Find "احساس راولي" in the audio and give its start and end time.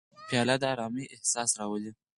1.15-1.91